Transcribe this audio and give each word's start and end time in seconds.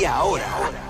Y 0.00 0.06
ahora, 0.06 0.46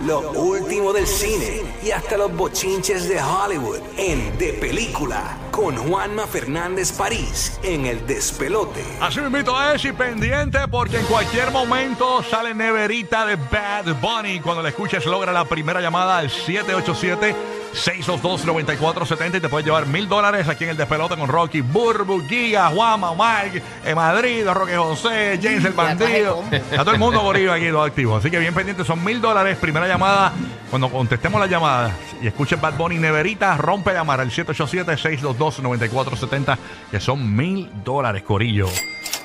lo 0.06 0.30
último 0.30 0.92
del 0.92 1.04
cine 1.04 1.62
y 1.82 1.90
hasta 1.90 2.16
los 2.16 2.32
bochinches 2.32 3.09
de 3.09 3.20
Hollywood 3.20 3.80
en 3.96 4.38
De 4.38 4.53
Película 4.53 5.37
con 5.51 5.77
Juanma 5.77 6.29
Fernández 6.29 6.93
París 6.93 7.59
en 7.65 7.87
El 7.87 8.07
Despelote. 8.07 8.85
Así 9.01 9.19
invito 9.19 9.57
a 9.57 9.75
y 9.75 9.91
pendiente 9.91 10.61
porque 10.71 11.01
en 11.01 11.07
cualquier 11.07 11.51
momento 11.51 12.23
sale 12.23 12.54
neverita 12.54 13.27
de 13.27 13.34
Bad 13.34 14.00
Bunny. 14.00 14.38
Cuando 14.38 14.62
la 14.62 14.68
escuches 14.68 15.04
logra 15.07 15.32
la 15.32 15.45
primera 15.45 15.80
llamada 15.80 16.18
al 16.18 16.30
787 16.30 17.59
622-9470 17.75 19.37
y 19.37 19.41
te 19.41 19.48
puedes 19.48 19.64
llevar 19.64 19.87
mil 19.87 20.09
dólares 20.09 20.48
aquí 20.48 20.64
en 20.64 20.70
el 20.70 20.77
despelote 20.77 21.16
con 21.16 21.29
Rocky, 21.29 21.61
Burbu, 21.61 22.27
Giga, 22.29 22.66
Juanma, 22.69 23.12
Mike, 23.14 23.62
en 23.84 23.95
Madrid, 23.95 24.45
Roque 24.48 24.77
José, 24.77 25.39
James 25.43 25.64
el 25.64 25.73
Bandido. 25.73 26.43
A 26.77 26.79
todo 26.79 26.93
el 26.93 26.98
mundo 26.98 27.20
gorillo 27.20 27.52
aquí, 27.52 27.69
todo 27.69 27.83
activo. 27.83 28.16
Así 28.16 28.30
que 28.30 28.38
bien 28.38 28.55
pendiente, 28.55 28.84
son 28.84 29.05
mil 29.05 29.20
dólares. 29.20 29.59
Primera 29.59 29.87
llamada, 29.87 30.33
cuando 30.70 30.88
contestemos 30.91 31.38
la 31.41 31.46
llamada 31.46 31.95
y 32.20 32.27
escuchen 32.27 32.60
Bad 32.60 32.77
Bunny 32.77 32.98
Neverita, 32.98 33.56
rompe 33.56 33.93
llamar 33.93 34.21
al 34.21 34.30
787-622-9470, 34.30 36.59
que 36.91 37.01
son 37.01 37.37
mil 37.37 37.71
dólares, 37.84 38.23
Corillo. 38.23 38.66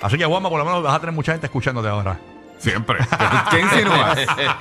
Así 0.01 0.17
que 0.17 0.25
Juanma, 0.25 0.49
por 0.49 0.59
lo 0.59 0.65
menos 0.65 0.83
vas 0.83 0.95
a 0.95 0.99
tener 0.99 1.15
mucha 1.15 1.31
gente 1.31 1.47
escuchándote 1.47 1.87
ahora. 1.87 2.19
Siempre. 2.57 2.97
¿Qué 3.51 3.59
insinúas? 3.59 4.17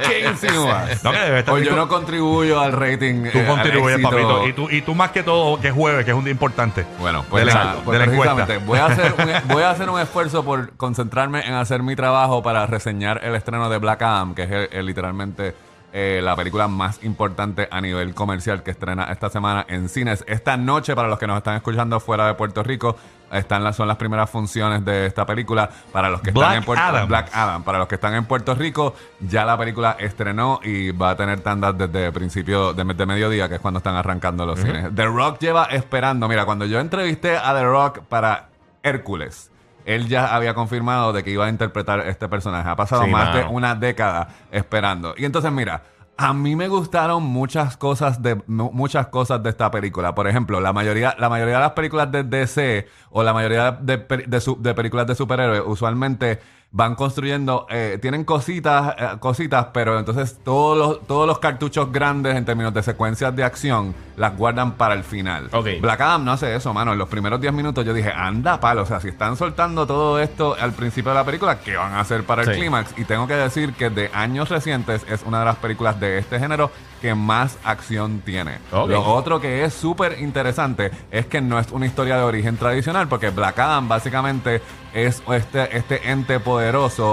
¿Qué 0.07 0.29
insinúas? 0.29 1.03
No, 1.05 1.13
que 1.13 1.19
debe 1.19 1.39
estar 1.39 1.55
O 1.55 1.59
yo 1.59 1.75
no 1.77 1.89
contribuyo 1.89 2.61
al 2.61 2.73
rating. 2.73 3.31
Tú 3.33 3.39
eh, 3.39 3.41
al 3.41 3.47
contribuyes, 3.47 3.99
éxito. 3.99 4.11
papito. 4.11 4.49
Y 4.49 4.53
tú, 4.53 4.69
y 4.71 4.83
tú 4.83 4.95
más 4.95 5.11
que 5.11 5.23
todo, 5.23 5.61
que 5.61 5.69
es 5.69 5.75
jueves, 5.75 6.05
que 6.05 6.11
es 6.11 6.17
un 6.17 6.25
día 6.25 6.33
importante. 6.33 6.85
Bueno, 6.99 7.25
pues, 7.31 7.45
de 7.47 7.53
la, 7.53 7.55
nada, 7.65 7.77
pues 7.85 7.99
de 7.99 8.07
la 8.07 8.13
encuesta. 8.13 8.35
precisamente 8.35 8.67
voy 8.67 8.79
a, 8.79 8.87
hacer 8.87 9.15
un, 9.19 9.49
voy 9.55 9.63
a 9.63 9.71
hacer 9.71 9.89
un 9.91 10.01
esfuerzo 10.01 10.45
por 10.45 10.77
concentrarme 10.77 11.47
en 11.47 11.55
hacer 11.55 11.83
mi 11.83 11.97
trabajo 11.97 12.43
para 12.43 12.67
reseñar 12.67 13.21
el 13.25 13.35
estreno 13.35 13.69
de 13.71 13.79
Black 13.79 14.03
Adam, 14.03 14.35
que 14.35 14.43
es 14.43 14.51
el- 14.51 14.69
el- 14.73 14.87
literalmente 14.87 15.55
eh, 15.97 16.21
la 16.25 16.35
película 16.35 16.67
más 16.67 17.05
importante 17.05 17.69
a 17.71 17.81
nivel 17.81 18.15
comercial 18.15 18.65
que 18.65 18.73
estrena 18.73 19.05
esta 19.13 19.31
semana 19.31 19.65
en 19.69 19.89
cines. 19.89 20.25
Esta 20.27 20.57
noche, 20.57 20.97
para 20.97 21.07
los 21.07 21.21
que 21.21 21.29
nos 21.29 21.37
están 21.37 21.55
escuchando 21.55 22.01
fuera 22.01 22.27
de 22.27 22.35
Puerto 22.35 22.65
Rico, 22.65 22.97
están 23.31 23.63
las, 23.63 23.77
son 23.77 23.87
las 23.87 23.97
primeras 23.97 24.29
funciones 24.29 24.85
de 24.85 25.07
esta 25.07 25.25
película. 25.25 25.71
Para 25.93 26.09
los 26.09 26.21
que 26.21 26.33
Black 26.33 26.47
están 26.47 26.57
en 26.57 26.65
Puerto 26.65 26.85
Adam. 26.85 27.07
Black 27.09 27.31
Adam. 27.33 27.63
Para 27.63 27.79
los 27.79 27.87
que 27.87 27.95
están 27.95 28.15
en 28.15 28.25
Puerto 28.25 28.57
Rico, 28.57 28.97
ya 29.21 29.45
la 29.45 29.57
película 29.57 29.95
estrenó 30.01 30.59
y 30.65 30.91
va 30.91 31.11
a 31.11 31.17
tener 31.17 31.43
tandas 31.43 31.79
desde 31.79 32.11
principio 32.11 32.75
de, 32.75 32.83
de 32.83 33.07
mediodía, 33.07 33.49
que 33.49 33.55
es 33.55 33.61
cuando 33.61 33.79
están 33.79 33.95
arrancando 33.95 34.45
los 34.45 34.59
cines. 34.59 34.93
The 34.93 35.07
Rock 35.07 35.39
lleva 35.39 35.67
esperando. 35.67 36.27
Mira, 36.27 36.45
cuando 36.45 36.65
yo 36.65 36.81
entrevisté 36.81 37.37
a 37.37 37.55
The 37.55 37.63
Rock 37.63 38.01
para 38.09 38.49
Hércules, 38.83 39.53
él 39.85 40.09
ya 40.09 40.35
había 40.35 40.55
confirmado 40.55 41.13
de 41.13 41.23
que 41.23 41.31
iba 41.31 41.47
a 41.47 41.49
interpretar 41.49 42.01
este 42.01 42.29
personaje. 42.29 42.69
Ha 42.69 42.75
pasado 42.77 43.05
Sí, 43.05 43.11
más 43.11 43.35
de 43.35 43.45
una 43.45 43.77
década 43.77 44.29
esperando. 44.51 45.15
Y 45.17 45.25
entonces, 45.25 45.53
mira. 45.53 45.83
A 46.17 46.33
mí 46.33 46.55
me 46.55 46.69
gustaron 46.69 47.25
muchas 47.25 47.77
cosas 47.77 48.23
de 48.23 48.37
mu- 48.47 48.71
muchas 48.73 49.09
cosas 49.09 49.43
de 49.43 49.51
esta 49.51 49.71
película. 49.73 50.15
Por 50.15 50.29
ejemplo, 50.29 50.61
la 50.61 50.73
mayoría 50.73 51.17
la 51.19 51.29
mayoría 51.29 51.55
de 51.57 51.61
las 51.61 51.73
películas 51.73 52.13
de 52.13 52.23
DC 52.23 52.87
o 53.11 53.25
la 53.25 53.33
mayoría 53.35 53.73
de, 53.73 53.97
de 54.27 54.41
su- 54.41 54.57
de 54.63 54.75
películas 54.75 55.09
de 55.09 55.17
superhéroes 55.17 55.63
usualmente 55.67 56.39
van 56.77 56.97
construyendo 56.97 57.69
eh, 57.71 57.99
tienen 58.03 58.25
cositas 58.25 58.97
eh, 58.99 59.09
cositas, 59.21 59.69
pero 59.73 59.97
entonces 59.97 60.41
todos 60.43 60.77
los 60.77 61.07
todos 61.07 61.25
los 61.25 61.39
cartuchos 61.39 61.93
grandes 61.93 62.35
en 62.35 62.45
términos 62.45 62.75
de 62.75 62.83
secuencias 62.83 63.35
de 63.37 63.45
acción 63.45 63.95
las 64.17 64.37
guardan 64.37 64.73
para 64.73 64.95
el 64.95 65.05
final. 65.05 65.49
Black 65.81 66.01
Adam 66.01 66.25
no 66.25 66.33
hace 66.33 66.55
eso, 66.55 66.73
mano. 66.75 66.93
En 66.93 66.99
los 66.99 67.09
primeros 67.09 67.41
10 67.41 67.53
minutos 67.53 67.85
yo 67.85 67.93
dije, 67.95 68.13
anda 68.13 68.59
palo. 68.61 68.83
O 68.83 68.87
sea, 68.87 69.01
si 69.01 69.09
están 69.09 69.37
soltando 69.37 69.87
todo 69.87 70.19
esto 70.21 70.57
al 70.61 70.73
principio 70.73 71.11
de 71.13 71.19
la 71.19 71.25
película, 71.25 71.59
¿qué 71.61 71.77
van 71.77 71.93
a 71.93 72.01
hacer 72.01 72.25
para 72.25 72.43
el 72.43 72.49
Sí. 72.49 72.61
clímax? 72.61 72.97
Y 72.97 73.05
tengo 73.05 73.27
que 73.29 73.35
decir 73.35 73.73
que 73.75 73.91
de 73.91 74.11
años 74.13 74.49
recientes 74.51 75.05
es 75.09 75.23
una 75.25 75.41
de 75.41 75.45
las 75.47 75.57
películas 75.57 75.99
de 76.01 76.19
este 76.19 76.39
género 76.39 76.71
que 77.01 77.15
más 77.15 77.59
acción 77.65 78.21
tiene. 78.25 78.59
Ok. 78.73 78.89
Lo 78.91 79.03
otro 79.05 79.41
que 79.41 79.65
es 79.65 79.75
súper 79.75 80.21
interesante 80.21 80.91
es 81.11 81.27
que 81.27 81.41
no 81.41 81.59
es 81.59 81.71
una 81.73 81.87
historia 81.87 82.17
de 82.17 82.23
origen 82.23 82.57
tradicional, 82.57 83.09
porque 83.09 83.31
Black 83.31 83.59
Adam 83.59 83.89
básicamente 83.89 84.63
es 84.95 85.23
este, 85.29 85.77
este 85.77 86.11
ente 86.11 86.39
poderoso. 86.41 86.64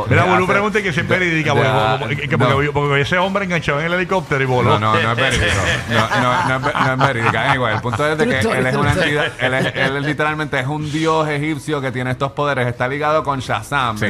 Mira, 0.09 0.23
de 0.23 0.29
Bolu 0.29 0.43
hacer- 0.43 0.53
pregunta 0.55 0.81
que 0.81 0.93
si 0.93 0.99
es 1.01 1.07
de- 1.07 1.17
verídica, 1.19 1.53
de- 1.53 1.59
porque, 1.61 1.97
porque- 2.15 2.29
que 2.29 2.37
porque- 2.37 2.65
no. 2.65 2.71
porque 2.73 3.01
ese 3.01 3.17
hombre 3.17 3.45
enganchó 3.45 3.79
en 3.79 3.85
el 3.87 3.93
helicóptero 3.93 4.43
y 4.43 4.45
voló. 4.47 4.79
No, 4.79 4.93
no, 4.93 5.01
no 5.01 5.11
es 5.11 5.17
verídico. 5.17 5.45
No, 5.89 6.09
no, 6.21 6.59
no 6.59 6.59
no 6.95 7.03
es 7.03 7.07
verídica. 7.13 7.51
Anyway, 7.51 7.75
el 7.75 7.81
punto 7.81 8.05
es 8.07 8.17
de 8.17 8.27
que 8.27 8.39
él 8.39 8.65
es 8.67 8.75
una 8.75 8.91
entidad, 8.93 9.25
él, 9.39 9.53
es, 9.53 9.65
él 9.75 9.97
es 9.97 10.03
literalmente 10.03 10.59
es 10.59 10.67
un 10.67 10.91
dios 10.91 11.27
egipcio 11.29 11.81
que 11.81 11.91
tiene 11.91 12.11
estos 12.11 12.31
poderes. 12.33 12.67
Está 12.67 12.87
ligado 12.87 13.23
con 13.23 13.39
Shazam. 13.39 13.97
Se 13.97 14.07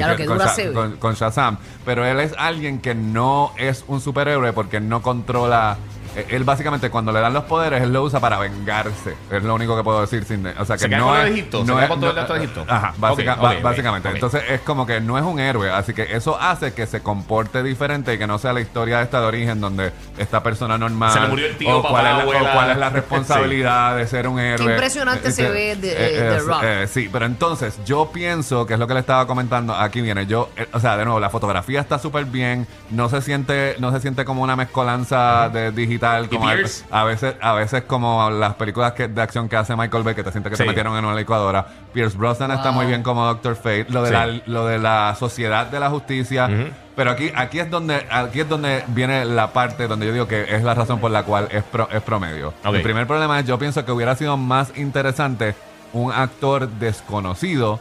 con 1.00 1.14
Shazam. 1.16 1.58
Pero 1.86 2.06
él 2.06 2.20
es 2.20 2.34
alguien 2.38 2.80
que 2.80 2.94
no 2.96 3.54
es 3.58 3.84
un 3.88 4.02
superhéroe 4.02 4.54
porque 4.54 4.80
no 4.80 5.02
controla. 5.02 5.78
Eh, 6.16 6.26
Él 6.30 6.44
básicamente 6.44 6.90
cuando 6.90 7.12
le 7.12 7.20
dan 7.20 7.34
los 7.34 7.44
poderes, 7.46 7.82
él 7.82 7.92
lo 7.94 8.04
usa 8.04 8.20
para 8.20 8.38
vengarse. 8.40 9.16
Es 9.32 9.44
lo 9.44 9.56
único 9.56 9.76
que 9.78 9.84
puedo 9.84 10.02
decir 10.02 10.26
sin... 10.26 10.46
O 10.48 10.66
sea 10.66 10.76
que 10.78 10.84
Se 10.84 10.90
no 10.90 11.06
con 11.08 11.18
es... 11.18 11.24
de 11.26 11.30
Egipto, 11.32 11.62
se 11.62 11.68
no 11.68 11.74
queda 11.76 11.84
es- 11.84 11.90
con 11.90 12.00
todo 12.00 12.10
el 12.10 12.16
no- 12.16 12.22
dato 12.22 12.34
de 12.34 12.40
Egipto. 12.40 12.66
Ajá, 12.68 12.94
básica- 12.98 13.36
básicamente. 13.62 14.10
Entonces 14.10 14.44
es 14.50 14.62
como 14.62 14.86
que 14.86 15.00
no 15.02 15.18
es 15.18 15.24
un 15.24 15.40
héroe, 15.40 15.70
así 15.72 15.94
que 15.94 16.04
eso 16.16 16.38
hace 16.40 16.74
que 16.74 16.86
se 16.88 17.02
comporte 17.02 17.64
diferente 17.64 18.14
y 18.14 18.18
que 18.18 18.28
no 18.28 18.38
sea 18.40 18.54
la 18.54 18.62
historia 18.62 19.02
esta 19.02 19.22
de 19.22 19.28
origen 19.28 19.62
donde 19.62 19.92
esta 20.18 20.44
persona 20.44 20.78
normal 20.78 21.12
Se 21.14 21.20
le 21.20 21.28
murió 21.28 21.46
el 21.48 21.58
tío, 21.58 21.78
o, 21.80 21.82
cuál 21.88 22.06
es 22.08 22.18
la, 22.18 22.24
o 22.26 22.54
cuál 22.54 22.72
es 22.72 22.78
la 22.78 22.90
responsabilidad 23.26 23.96
de 23.98 24.08
ser 24.08 24.28
un 24.28 24.40
héroe. 24.40 24.72
impresionante 24.72 25.32
se 25.32 25.48
Eh, 25.48 25.52
ve 25.52 25.76
de- 25.76 25.92
eh, 25.92 26.20
The 26.20 26.36
eh, 26.36 26.40
Rock. 26.40 26.64
eh, 26.64 26.88
sí, 26.88 27.10
pero 27.12 27.26
entonces 27.26 27.80
yo 27.86 28.12
pienso 28.12 28.66
que 28.66 28.74
es 28.74 28.80
lo 28.80 28.88
que 28.88 28.94
le 28.94 29.00
estaba 29.00 29.26
comentando. 29.28 29.74
Aquí 29.76 30.02
viene 30.02 30.26
yo, 30.26 30.50
eh, 30.58 30.68
o 30.74 30.80
sea, 30.80 30.98
de 30.98 31.06
nuevo 31.06 31.20
la 31.20 31.30
fotografía 31.30 31.80
está 31.82 32.00
súper 32.00 32.26
bien, 32.26 32.68
no 32.90 33.10
se 33.10 33.22
siente, 33.22 33.76
no 33.80 33.92
se 33.92 34.00
siente 34.02 34.26
como 34.26 34.42
una 34.44 34.56
mezcolanza 34.56 35.50
de 35.50 35.72
digital, 35.72 36.01
¿Y 36.02 36.28
como 36.28 36.48
a, 36.50 36.56
veces, 37.04 37.36
a 37.42 37.54
veces 37.54 37.84
como 37.84 38.30
las 38.32 38.56
películas 38.56 38.94
que- 38.94 39.08
de 39.08 39.22
acción 39.22 39.48
que 39.48 39.56
hace 39.56 39.76
Michael 39.76 40.04
Bay 40.04 40.16
que 40.16 40.24
te 40.24 40.32
sientes 40.32 40.50
que 40.52 40.58
Sí. 40.58 40.64
te 40.64 40.68
metieron 40.68 40.98
en 40.98 41.06
una 41.06 41.16
licuadora. 41.16 41.66
Pierce 41.94 42.18
Brosnan 42.18 42.52
está 42.52 42.72
muy 42.72 42.86
bien 42.88 43.04
como 43.04 43.26
Doctor 43.26 43.56
Fate. 43.56 43.86
Lo 43.90 44.02
de, 44.02 44.08
Sí. 44.10 44.14
la, 44.14 44.26
lo 44.48 44.66
de 44.66 44.80
la 44.80 45.16
sociedad 45.20 45.68
de 45.68 45.80
la 45.80 45.90
justicia. 45.90 46.50
Pero 46.96 47.12
aquí, 47.12 47.32
aquí 47.36 47.60
es 47.60 47.70
donde, 47.70 48.06
aquí 48.12 48.42
es 48.42 48.50
donde 48.50 48.84
viene 48.88 49.26
la 49.26 49.54
parte 49.54 49.88
donde 49.88 50.06
yo 50.08 50.14
digo 50.14 50.28
que 50.28 50.56
es 50.56 50.64
la 50.64 50.74
razón 50.74 51.00
por 51.00 51.12
la 51.12 51.24
cual 51.24 51.48
es, 51.52 51.64
pro- 51.64 51.88
es 51.92 52.02
promedio. 52.02 52.54
El 52.64 52.82
primer 52.82 53.08
problema 53.08 53.40
es, 53.40 53.46
yo 53.46 53.58
pienso 53.60 53.86
que 53.86 53.92
hubiera 53.92 54.16
sido 54.16 54.38
más 54.38 54.72
interesante 54.78 55.56
un 55.94 56.12
actor 56.12 56.68
desconocido 56.70 57.80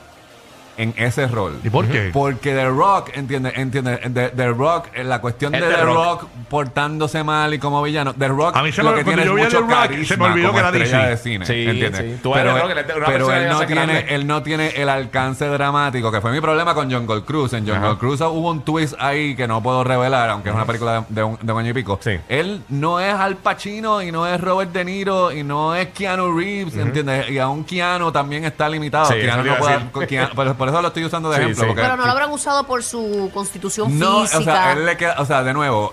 en 0.82 0.94
ese 0.96 1.26
rol. 1.26 1.58
¿Y 1.64 1.70
por 1.70 1.86
qué? 1.86 2.10
Porque 2.12 2.52
The 2.54 2.66
Rock, 2.68 3.10
entiende, 3.14 3.52
entiende, 3.56 3.96
The, 4.12 4.28
The 4.30 4.48
Rock, 4.48 4.86
eh, 4.94 5.04
la 5.04 5.20
cuestión 5.20 5.54
Es 5.54 5.60
de 5.60 5.68
The 5.68 5.74
The 5.74 5.82
Rock. 5.82 5.94
Rock. 6.22 6.28
portándose 6.48 7.22
mal 7.24 7.54
y 7.54 7.58
como 7.58 7.82
villano, 7.82 8.12
The 8.14 8.28
Rock 8.28 8.56
A 8.56 8.62
mí 8.62 8.72
se 8.72 8.82
lo 8.82 8.90
me- 8.90 8.98
que 8.98 9.04
tiene 9.04 9.24
yo 9.24 9.36
es 9.38 9.44
mucho 9.44 9.58
The 9.58 9.62
Rock, 9.62 9.70
se 9.70 9.76
me 9.76 9.88
carisma 9.88 10.24
olvidó 10.26 10.48
como 10.48 10.58
que 10.72 10.88
era 10.88 11.06
de 11.08 11.16
cine, 11.16 11.46
Sí, 11.46 11.64
¿entiendes? 11.66 12.00
sí. 12.00 12.20
Tú 12.22 12.30
ves 12.32 12.42
Pero, 12.42 12.56
él, 12.68 12.84
pero 12.86 13.28
no 13.50 13.58
tiene, 13.66 13.74
grande. 13.86 14.06
él 14.14 14.26
no 14.26 14.42
tiene 14.42 14.68
el 14.76 14.88
alcance 14.88 15.46
dramático, 15.46 16.10
que 16.10 16.20
fue 16.20 16.32
mi 16.32 16.40
problema 16.40 16.74
con 16.74 16.90
Jungle 16.92 17.22
Cruise. 17.22 17.52
En 17.52 17.66
Jungle 17.66 17.88
Ajá. 17.90 17.98
Cruise 17.98 18.20
hubo 18.22 18.50
un 18.50 18.62
twist 18.62 18.94
ahí 18.98 19.34
que 19.36 19.46
no 19.46 19.62
puedo 19.62 19.84
revelar, 19.84 20.30
aunque 20.30 20.48
es 20.48 20.54
una 20.54 20.64
película 20.66 21.00
de, 21.08 21.14
de 21.14 21.22
un, 21.22 21.38
de 21.40 21.52
un 21.52 21.58
año 21.60 21.70
y 21.70 21.74
pico. 21.74 21.98
Sí. 22.02 22.18
Él 22.28 22.62
no 22.68 23.00
es 23.00 23.14
Al 23.14 23.36
Pacino 23.36 24.02
y 24.02 24.10
no 24.12 24.26
es 24.26 24.40
Robert 24.40 24.72
De 24.72 24.84
Niro 24.84 25.32
y 25.32 25.42
no 25.42 25.74
es 25.74 25.88
Keanu 25.88 26.36
Reeves, 26.36 26.76
¿entiendes? 26.76 27.30
Y 27.30 27.38
aún 27.38 27.64
Keanu 27.64 28.10
también 28.12 28.44
está 28.44 28.68
limitado. 28.68 29.06
Sí, 29.06 29.14
Keanu 29.14 29.26
eso 29.28 29.36
te 29.36 29.38
no 29.42 29.44
iba 29.46 29.54
a 29.54 29.58
puede- 29.58 30.04
decir. 30.08 30.18
Keanu- 30.18 30.34
por, 30.34 30.54
por 30.56 30.69
eso 30.70 30.80
lo 30.82 30.88
estoy 30.88 31.04
usando 31.04 31.30
de 31.30 31.36
Sí, 31.36 31.42
ejemplo. 31.42 31.62
sí. 31.62 31.66
porque- 31.68 31.82
Pero 31.82 31.96
no 31.96 32.04
lo 32.06 32.10
habrán 32.12 32.30
usado 32.30 32.64
por 32.64 32.82
su 32.82 33.30
constitución 33.34 33.98
no, 33.98 34.22
física. 34.22 34.38
o 34.38 34.42
sea, 34.42 34.72
él 34.72 34.86
le 34.86 34.96
queda, 34.96 35.16
o 35.18 35.24
sea, 35.26 35.42
de 35.42 35.52
nuevo, 35.54 35.92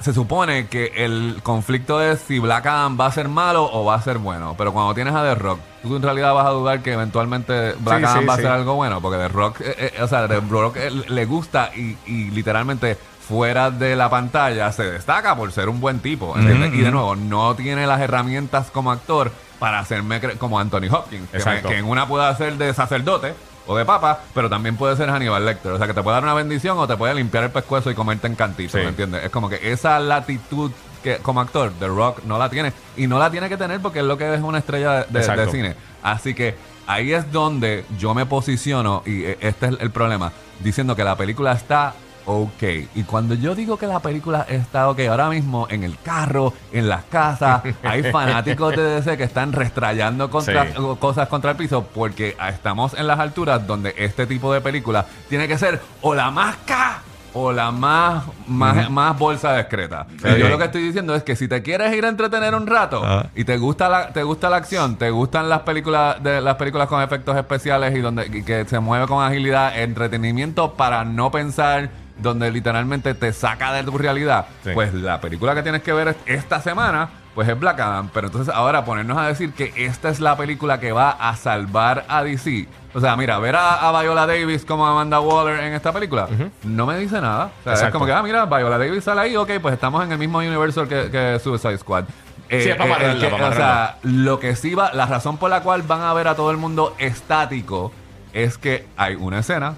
se 0.00 0.14
supone 0.14 0.66
que 0.68 0.92
el 0.96 1.40
conflicto 1.42 2.00
es 2.02 2.20
si 2.20 2.38
Black 2.38 2.64
Adam 2.66 2.98
va 2.98 3.06
a 3.06 3.12
ser 3.12 3.28
malo 3.28 3.68
o 3.70 3.84
va 3.84 3.96
a 3.96 4.02
ser 4.02 4.16
bueno. 4.18 4.54
Pero 4.56 4.72
cuando 4.72 4.94
tienes 4.94 5.14
a 5.14 5.22
The 5.22 5.34
Rock, 5.34 5.60
tú 5.82 5.96
en 5.96 6.02
realidad 6.02 6.32
vas 6.32 6.46
a 6.46 6.50
dudar 6.50 6.80
que 6.82 6.92
eventualmente 6.94 7.74
Black 7.80 7.98
Sí, 7.98 8.04
Adam 8.06 8.20
sí, 8.20 8.24
va 8.26 8.34
a 8.34 8.36
ser 8.38 8.46
algo 8.46 8.74
bueno. 8.76 9.00
Porque 9.02 9.18
The 9.18 9.28
Rock, 9.28 9.60
eh, 9.60 9.92
eh, 9.98 10.02
o 10.02 10.08
sea, 10.08 10.26
The 10.26 10.40
Rock 10.40 10.76
eh, 10.78 10.90
le 10.90 11.24
gusta 11.26 11.70
y, 11.76 11.98
y 12.06 12.30
literalmente 12.30 12.96
fuera 13.28 13.70
de 13.70 13.94
la 13.94 14.08
pantalla 14.08 14.72
se 14.72 14.84
destaca 14.90 15.36
por 15.36 15.52
ser 15.52 15.68
un 15.68 15.80
buen 15.82 16.00
tipo. 16.00 16.34
¿entiendes? 16.36 16.72
Y 16.74 16.80
de 16.80 16.90
nuevo, 16.90 17.14
no 17.14 17.54
tiene 17.54 17.86
las 17.86 18.00
herramientas 18.00 18.70
como 18.72 18.90
actor 18.90 19.30
para 19.58 19.80
hacerme 19.80 20.20
cre- 20.22 20.38
como 20.38 20.58
Anthony 20.58 20.88
Hopkins. 20.90 21.28
Que, 21.28 21.36
me- 21.36 21.38
Exacto. 21.38 21.68
que 21.68 21.76
en 21.76 21.84
una 21.84 22.08
puede 22.08 22.24
hacer 22.26 22.56
de 22.56 22.72
sacerdote 22.72 23.34
o 23.70 23.76
de 23.76 23.84
papa, 23.84 24.18
pero 24.34 24.50
también 24.50 24.76
puede 24.76 24.96
ser 24.96 25.08
Hannibal 25.10 25.44
Lecter. 25.46 25.70
O 25.72 25.78
sea, 25.78 25.86
que 25.86 25.94
te 25.94 26.02
puede 26.02 26.16
dar 26.16 26.24
una 26.24 26.34
bendición 26.34 26.76
o 26.78 26.88
te 26.88 26.96
puede 26.96 27.14
limpiar 27.14 27.44
el 27.44 27.50
pescuezo 27.50 27.88
y 27.90 27.94
comerte 27.94 28.26
en 28.26 28.34
cantito, 28.34 28.72
Sí. 28.76 28.78
¿me 28.82 28.88
entiendes? 28.88 29.22
Es 29.24 29.30
como 29.30 29.48
que 29.48 29.70
esa 29.72 29.98
latitud 30.00 30.72
que 31.04 31.18
como 31.18 31.40
actor, 31.40 31.70
The 31.78 31.86
Rock 31.86 32.24
no 32.24 32.36
la 32.36 32.50
tiene. 32.50 32.72
Y 32.96 33.06
no 33.06 33.18
la 33.20 33.30
tiene 33.30 33.48
que 33.48 33.56
tener 33.56 33.80
porque 33.80 34.00
es 34.00 34.04
lo 34.04 34.18
que 34.18 34.34
es 34.34 34.40
una 34.40 34.58
estrella 34.58 34.92
de, 34.92 35.04
de- 35.08 35.18
Exacto. 35.20 35.42
de 35.46 35.50
cine. 35.52 35.74
Así 36.02 36.34
que 36.34 36.56
ahí 36.88 37.12
es 37.12 37.30
donde 37.30 37.84
yo 37.96 38.12
me 38.12 38.26
posiciono, 38.26 39.02
y 39.06 39.22
eh, 39.24 39.38
este 39.40 39.66
es 39.68 39.76
el 39.80 39.90
problema, 39.92 40.32
diciendo 40.58 40.96
que 40.96 41.04
la 41.04 41.16
película 41.16 41.52
está 41.52 41.94
ok. 42.26 42.62
Y 42.94 43.02
cuando 43.04 43.34
yo 43.34 43.54
digo 43.54 43.76
que 43.76 43.86
la 43.86 44.00
película 44.00 44.46
está 44.48 44.88
ok, 44.88 45.00
ahora 45.10 45.28
mismo 45.28 45.66
en 45.70 45.84
el 45.84 45.98
carro, 46.02 46.52
en 46.72 46.88
las 46.88 47.04
casas, 47.04 47.62
hay 47.82 48.02
fanáticos 48.12 48.74
de 48.76 48.82
DC 48.82 49.16
que 49.16 49.24
están 49.24 49.52
restrayando 49.52 50.30
contra, 50.30 50.66
Sí. 50.66 50.72
cosas 50.98 51.28
contra 51.28 51.52
el 51.52 51.56
piso 51.56 51.84
porque 51.94 52.36
estamos 52.48 52.94
en 52.94 53.06
las 53.06 53.18
alturas 53.18 53.66
donde 53.66 53.94
este 53.98 54.26
tipo 54.26 54.52
de 54.52 54.60
película 54.60 55.06
tiene 55.28 55.48
que 55.48 55.58
ser 55.58 55.80
o 56.02 56.14
la 56.14 56.30
más 56.30 56.56
ca 56.66 57.02
o 57.32 57.52
la 57.52 57.70
más, 57.70 58.24
más, 58.48 58.90
más 58.90 59.16
bolsa 59.16 59.56
discreta. 59.56 60.04
Y 60.24 60.40
Yo 60.40 60.48
lo 60.48 60.58
que 60.58 60.64
estoy 60.64 60.82
diciendo 60.82 61.14
es 61.14 61.22
que 61.22 61.36
si 61.36 61.46
te 61.46 61.62
quieres 61.62 61.94
ir 61.94 62.04
a 62.04 62.08
entretener 62.08 62.56
un 62.56 62.66
rato 62.66 63.00
Ah. 63.04 63.26
y 63.36 63.44
te 63.44 63.56
gusta 63.56 63.88
la, 63.88 64.08
te 64.12 64.24
gusta 64.24 64.50
la 64.50 64.56
acción, 64.56 64.96
te 64.96 65.10
gustan 65.10 65.48
las 65.48 65.60
películas 65.60 66.20
de 66.20 66.40
las 66.40 66.56
películas 66.56 66.88
con 66.88 67.00
efectos 67.00 67.36
especiales 67.36 67.94
y 67.96 68.00
donde 68.00 68.26
y 68.26 68.42
que 68.42 68.64
se 68.64 68.80
mueve 68.80 69.06
con 69.06 69.22
agilidad, 69.24 69.78
entretenimiento 69.80 70.74
para 70.74 71.04
no 71.04 71.30
pensar 71.30 71.90
donde 72.22 72.50
literalmente 72.50 73.14
te 73.14 73.32
saca 73.32 73.72
de 73.72 73.82
tu 73.84 73.96
realidad, 73.98 74.46
Sí. 74.64 74.70
pues 74.74 74.92
la 74.94 75.20
película 75.20 75.54
que 75.54 75.62
tienes 75.62 75.82
que 75.82 75.92
ver 75.92 76.08
es- 76.08 76.16
esta 76.26 76.60
semana, 76.60 77.08
pues 77.34 77.48
es 77.48 77.58
Black 77.58 77.78
Adam. 77.80 78.10
Pero 78.12 78.26
entonces 78.28 78.52
ahora 78.54 78.84
ponernos 78.84 79.16
a 79.18 79.26
decir 79.26 79.52
que 79.52 79.72
esta 79.76 80.08
es 80.08 80.20
la 80.20 80.36
película 80.36 80.80
que 80.80 80.92
va 80.92 81.10
a 81.10 81.36
salvar 81.36 82.04
a 82.08 82.22
DC. 82.22 82.66
O 82.92 83.00
sea, 83.00 83.16
mira, 83.16 83.38
ver 83.38 83.54
a, 83.56 83.88
a 83.88 84.02
Viola 84.02 84.26
Davis 84.26 84.64
como 84.64 84.84
Amanda 84.86 85.20
Waller 85.20 85.60
en 85.60 85.74
esta 85.74 85.92
película 85.92 86.26
no 86.64 86.86
me 86.86 86.98
dice 86.98 87.20
nada. 87.20 87.50
O 87.64 87.76
sea, 87.76 87.86
es 87.86 87.92
como 87.92 88.04
que, 88.04 88.12
ah, 88.12 88.22
mira, 88.22 88.44
Viola 88.46 88.78
Davis 88.78 89.04
sale 89.04 89.20
ahí, 89.20 89.36
ok, 89.36 89.50
pues 89.62 89.74
estamos 89.74 90.02
en 90.04 90.10
el 90.12 90.18
mismo 90.18 90.38
universo 90.38 90.88
que, 90.88 91.08
que 91.10 91.38
Suicide 91.42 91.78
Squad. 91.78 92.04
Eh, 92.48 92.62
Sí, 92.64 92.70
es 92.70 92.76
para 92.76 92.96
amarrarla, 92.96 93.20
que- 93.20 93.30
para 93.32 93.48
o 93.48 93.52
sea, 93.52 93.96
lo 94.02 94.40
que 94.40 94.56
sí 94.56 94.74
va, 94.74 94.92
la 94.92 95.06
razón 95.06 95.36
por 95.38 95.50
la 95.50 95.60
cual 95.62 95.82
van 95.82 96.00
a 96.02 96.12
ver 96.14 96.26
a 96.26 96.34
todo 96.34 96.50
el 96.50 96.56
mundo 96.56 96.96
estático 96.98 97.92
es 98.32 98.58
que 98.58 98.86
hay 98.96 99.14
una 99.14 99.38
escena 99.38 99.74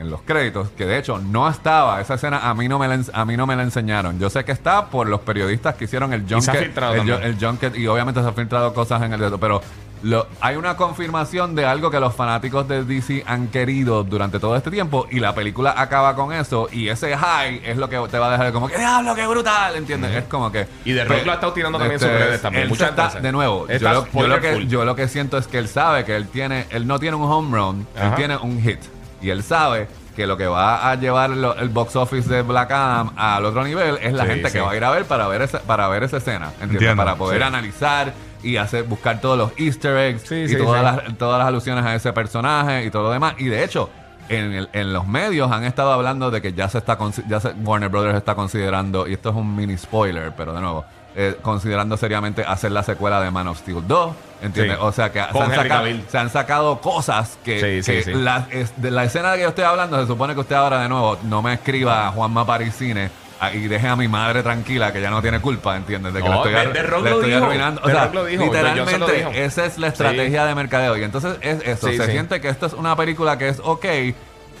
en 0.00 0.10
los 0.10 0.22
créditos 0.22 0.70
que 0.70 0.86
de 0.86 0.98
hecho 0.98 1.18
no 1.18 1.48
estaba. 1.48 2.00
Esa 2.00 2.14
escena 2.14 2.48
a 2.48 2.54
mí 2.54 2.66
no 2.68 2.78
me 2.78 2.88
la, 2.88 2.98
a 3.12 3.24
mí 3.24 3.36
no 3.36 3.46
me 3.46 3.54
la 3.54 3.62
enseñaron. 3.62 4.18
Yo 4.18 4.30
sé 4.30 4.44
que 4.44 4.52
está 4.52 4.86
por 4.86 5.06
los 5.08 5.20
periodistas 5.20 5.74
que 5.76 5.84
hicieron 5.84 6.12
el 6.12 6.26
se 6.26 6.34
ha 6.34 6.38
junket 6.40 6.62
filtrado 6.64 6.94
el, 6.94 7.10
el 7.10 7.36
junket 7.38 7.76
y 7.76 7.86
obviamente 7.86 8.20
se 8.22 8.26
han 8.26 8.34
filtrado 8.34 8.72
cosas 8.74 9.02
en 9.02 9.12
el 9.12 9.20
dedo 9.20 9.38
pero 9.38 9.60
lo- 10.02 10.26
hay 10.40 10.56
una 10.56 10.76
confirmación 10.76 11.54
de 11.54 11.66
algo 11.66 11.90
que 11.90 12.00
los 12.00 12.14
fanáticos 12.14 12.66
de 12.66 12.84
DC 12.84 13.22
han 13.26 13.48
querido 13.48 14.02
durante 14.02 14.40
todo 14.40 14.56
este 14.56 14.70
tiempo 14.70 15.06
y 15.10 15.20
la 15.20 15.34
película 15.34 15.74
acaba 15.76 16.16
con 16.16 16.32
eso 16.32 16.68
y 16.72 16.88
ese 16.88 17.14
high 17.14 17.60
es 17.62 17.76
lo 17.76 17.90
que 17.90 17.98
te 18.10 18.18
va 18.18 18.28
a 18.28 18.30
dejar 18.30 18.50
como 18.54 18.68
que 18.68 18.78
diablo 18.78 19.14
qué 19.14 19.26
brutal 19.26 19.76
¿entiendes? 19.76 20.16
es 20.16 20.24
como 20.24 20.50
que 20.50 20.66
Y 20.86 20.94
The 20.94 21.04
Rock 21.04 21.26
lo 21.26 21.32
ha 21.32 21.34
estado 21.34 21.52
tirando 21.52 21.76
también 21.78 22.00
en 22.00 22.00
sus 22.00 22.08
redes 22.18 22.40
también, 22.40 22.68
muchas 22.68 22.88
está- 22.90 23.06
veces. 23.08 23.22
de 23.22 23.32
nuevo 23.32 23.66
yo 23.68 23.74
lo, 23.74 23.78
yo 23.80 23.92
lo 23.92 24.00
spoiler 24.06 24.40
que 24.40 24.66
yo 24.66 24.84
lo 24.86 24.96
que 24.96 25.08
siento 25.08 25.36
es 25.36 25.46
que 25.46 25.58
él 25.58 25.68
sabe 25.68 26.06
que 26.06 26.16
él 26.16 26.26
tiene 26.28 26.64
él 26.70 26.86
no 26.86 26.98
tiene 26.98 27.16
un 27.18 27.30
home 27.30 27.54
run 27.54 27.86
él 28.00 28.14
tiene 28.16 28.38
un 28.38 28.62
hit 28.62 28.80
y 29.20 29.30
él 29.30 29.42
sabe 29.42 29.88
que 30.16 30.26
lo 30.26 30.36
que 30.36 30.46
va 30.46 30.90
a 30.90 30.94
llevar 30.96 31.30
lo- 31.30 31.54
el 31.56 31.68
box 31.68 31.96
office 31.96 32.28
de 32.28 32.42
Black 32.42 32.70
Adam 32.72 33.10
al 33.16 33.44
otro 33.44 33.62
nivel 33.64 33.96
es 34.02 34.12
la 34.12 34.24
Sí, 34.24 34.30
gente 34.30 34.48
sí. 34.48 34.54
que 34.54 34.60
va 34.60 34.72
a 34.72 34.76
ir 34.76 34.84
a 34.84 34.90
ver 34.90 35.04
para 35.04 35.28
ver 35.28 35.42
esa, 35.42 35.60
para 35.60 35.88
ver 35.88 36.02
esa 36.02 36.16
escena 36.18 36.46
¿entiendes? 36.46 36.72
Entiendo, 36.74 36.96
para 36.96 37.14
poder 37.16 37.38
sí. 37.40 37.44
analizar 37.46 38.12
y 38.42 38.56
hacer 38.56 38.84
buscar 38.84 39.20
todos 39.20 39.38
los 39.38 39.52
easter 39.58 39.96
eggs 39.96 40.22
Sí, 40.28 40.34
y 40.34 40.48
sí, 40.48 40.56
todas, 40.56 40.96
sí. 40.96 41.02
Las, 41.06 41.18
todas 41.18 41.38
las 41.38 41.48
alusiones 41.48 41.84
a 41.84 41.94
ese 41.94 42.12
personaje 42.12 42.84
y 42.84 42.90
todo 42.90 43.04
lo 43.04 43.10
demás 43.12 43.34
y 43.38 43.46
de 43.46 43.62
hecho 43.64 43.88
en, 44.28 44.52
el- 44.52 44.68
en 44.72 44.92
los 44.92 45.06
medios 45.06 45.50
han 45.52 45.64
estado 45.64 45.92
hablando 45.92 46.30
de 46.30 46.40
que 46.42 46.52
ya 46.52 46.68
se 46.68 46.78
está 46.78 46.98
consi- 46.98 47.24
ya 47.28 47.40
se- 47.40 47.52
Warner 47.52 47.88
Brothers 47.88 48.16
está 48.16 48.34
considerando 48.34 49.06
y 49.08 49.12
esto 49.14 49.30
es 49.30 49.36
un 49.36 49.54
mini 49.56 49.76
spoiler 49.76 50.32
pero 50.36 50.52
de 50.54 50.60
nuevo 50.60 50.84
eh, 51.16 51.36
considerando 51.42 51.96
seriamente 51.96 52.44
hacer 52.44 52.70
la 52.72 52.82
secuela 52.82 53.20
de 53.20 53.30
Man 53.30 53.48
of 53.48 53.58
Steel 53.58 53.82
2 53.86 54.12
¿entiendes? 54.42 54.76
Sí. 54.76 54.82
o 54.84 54.92
sea 54.92 55.10
que 55.12 55.18
se 55.20 55.38
han, 55.40 55.50
sacado, 55.50 55.68
Cavill. 55.68 56.04
se 56.08 56.18
han 56.18 56.30
sacado 56.30 56.80
cosas 56.80 57.38
que, 57.44 57.60
Sí, 57.60 57.82
sí, 57.82 57.92
que 57.98 58.02
sí. 58.04 58.12
La, 58.14 58.46
es- 58.50 58.72
de 58.80 58.90
la 58.90 59.04
escena 59.04 59.32
de 59.32 59.38
que 59.38 59.42
yo 59.42 59.48
estoy 59.50 59.64
hablando 59.64 60.00
se 60.00 60.06
supone 60.06 60.34
que 60.34 60.40
usted 60.40 60.54
ahora 60.56 60.80
de 60.82 60.88
nuevo 60.88 61.18
no 61.24 61.42
me 61.42 61.54
escriba 61.54 62.06
a 62.06 62.12
Juanma 62.12 62.46
Parisine 62.46 63.10
a- 63.40 63.52
y 63.52 63.66
deje 63.68 63.88
a 63.88 63.96
mi 63.96 64.06
madre 64.06 64.42
tranquila 64.42 64.92
que 64.92 65.00
ya 65.00 65.10
no 65.10 65.20
tiene 65.20 65.40
culpa, 65.40 65.76
¿entiendes? 65.76 66.12
De 66.14 66.22
que 66.22 66.28
No, 66.28 66.44
le 66.44 66.50
estoy, 66.60 66.72
The 66.74 66.82
Rock 66.84 67.04
le 67.04 67.10
estoy 67.10 67.30
dijo. 67.32 67.44
arruinando. 67.44 67.80
O 67.82 67.86
The 67.86 67.92
sea, 67.92 68.04
Rock 68.04 68.14
lo 68.14 68.24
dijo, 68.26 68.44
Dwayne 68.44 68.68
Johnson 68.68 69.00
lo 69.00 69.06
literalmente 69.06 69.16
dijo. 69.16 69.44
esa 69.46 69.64
es 69.66 69.78
la 69.78 69.86
estrategia 69.88 70.44
de 70.46 70.54
mercadeo. 70.54 70.96
Y 70.96 71.02
entonces 71.04 71.36
es 71.40 71.62
eso, 71.66 71.88
Sí, 71.88 71.96
se 71.96 72.04
sí. 72.06 72.10
siente 72.12 72.40
que 72.40 72.48
esto 72.50 72.66
es 72.66 72.72
una 72.74 72.94
película 72.96 73.36
que 73.38 73.48
es 73.48 73.60
ok, 73.64 73.84